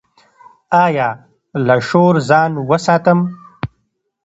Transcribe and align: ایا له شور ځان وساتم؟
ایا 0.83 1.09
له 1.65 1.75
شور 1.87 2.15
ځان 2.29 2.51
وساتم؟ 2.69 3.19